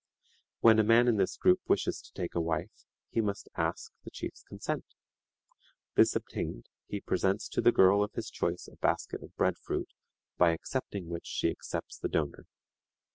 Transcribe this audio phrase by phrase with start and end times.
[0.61, 4.09] When a man in this group wishes to take a wife, he must ask the
[4.09, 4.95] chief's consent.
[5.93, 9.93] This obtained, he presents to the girl of his choice a basket of bread fruit,
[10.39, 12.47] by accepting which she accepts the donor.